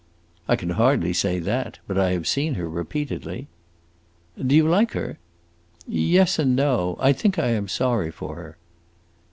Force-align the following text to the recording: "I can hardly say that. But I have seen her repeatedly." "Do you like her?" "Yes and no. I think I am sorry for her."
"I 0.47 0.55
can 0.55 0.71
hardly 0.71 1.13
say 1.13 1.37
that. 1.37 1.77
But 1.87 1.99
I 1.99 2.13
have 2.13 2.25
seen 2.27 2.55
her 2.55 2.67
repeatedly." 2.67 3.45
"Do 4.35 4.55
you 4.55 4.67
like 4.67 4.93
her?" 4.93 5.19
"Yes 5.87 6.39
and 6.39 6.55
no. 6.55 6.97
I 6.99 7.13
think 7.13 7.37
I 7.37 7.49
am 7.49 7.67
sorry 7.67 8.09
for 8.09 8.33
her." 8.35 8.57